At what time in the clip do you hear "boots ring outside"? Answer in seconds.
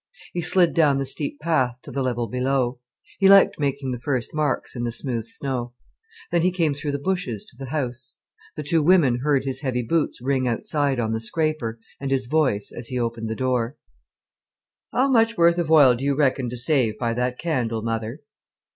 9.83-10.99